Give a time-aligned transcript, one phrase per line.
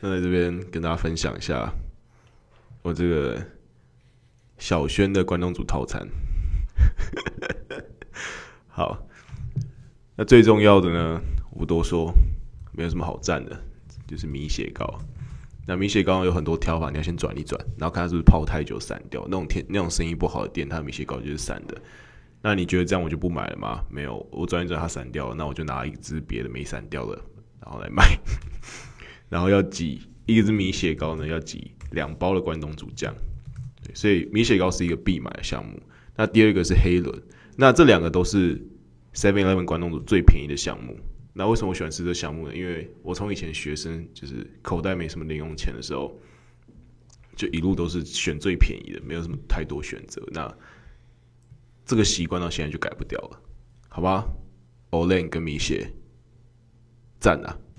[0.00, 1.72] 那在这边跟大家分享一下
[2.82, 3.36] 我这个
[4.56, 6.06] 小轩的关东煮套餐。
[8.68, 8.96] 好，
[10.14, 12.12] 那最重要的呢，我不多说，
[12.72, 13.60] 没有什么好赞的，
[14.06, 14.98] 就是米血糕。
[15.66, 19.22] 那米血糕有很多挑法，你要先转一转，然后看它是不是泡太久散掉。
[19.24, 21.76] 那种天那种生意不好的店，它的米血糕就是散的。
[22.40, 23.84] 那你觉得这样我就不买了吗？
[23.90, 27.20] 没有，我转一转它散掉了，那我就拿一支别的没散掉的，
[27.60, 28.16] 然后来卖。
[29.28, 33.14] 然后要挤一支米血糕呢，要挤两包的关东煮酱。
[33.82, 35.80] 对，所以米血糕是一个必买的项目。
[36.16, 37.22] 那第二个是黑轮，
[37.56, 38.56] 那这两个都是
[39.14, 40.98] Seven Eleven 关东煮最便宜的项目。
[41.32, 42.56] 那为什么我喜欢吃这项目呢？
[42.56, 46.18] 因为我从以前学生就是口袋没什么零用钱的时候，
[47.36, 50.20] 就一路都是选最便宜的，没有什么太多选择。
[50.32, 50.52] 那
[51.86, 53.40] 这个习惯到现在就改不掉了，
[53.88, 54.26] 好吧
[54.90, 55.92] ？Olen 跟米血，
[57.20, 57.56] 赞啊！